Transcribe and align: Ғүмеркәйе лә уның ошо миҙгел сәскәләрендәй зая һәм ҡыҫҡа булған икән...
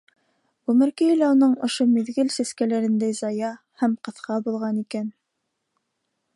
Ғүмеркәйе 0.69 1.17
лә 1.19 1.27
уның 1.33 1.51
ошо 1.67 1.87
миҙгел 1.91 2.33
сәскәләрендәй 2.37 3.15
зая 3.21 3.53
һәм 3.83 3.95
ҡыҫҡа 4.09 4.41
булған 4.49 4.81
икән... 4.85 5.13